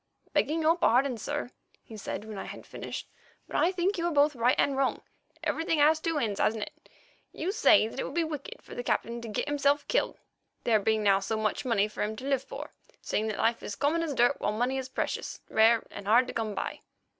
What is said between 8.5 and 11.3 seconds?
for the Captain to get himself killed, there being now